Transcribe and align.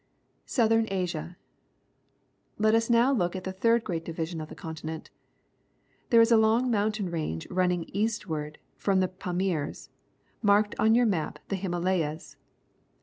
.'i) 0.01 0.41
S 0.47 0.57
outhern 0.57 0.87
Asia.— 0.91 1.37
Let 2.65 2.73
us 2.73 2.89
now 2.89 3.13
look 3.13 3.35
at 3.35 3.43
the 3.43 3.51
third 3.51 3.83
great 3.83 4.03
division 4.03 4.41
of 4.41 4.49
the 4.49 4.55
continent. 4.55 5.11
There 6.09 6.19
is 6.21 6.31
a 6.31 6.37
long 6.37 6.71
mountain 6.71 7.11
range 7.11 7.47
running 7.51 7.83
eastward 7.93 8.57
from 8.77 8.99
the 8.99 9.07
Pamirs, 9.09 9.89
marked 10.41 10.73
on 10.79 10.95
j'our 10.95 11.07
map 11.07 11.37
the, 11.49 11.55
Himaljijias. 11.55 12.35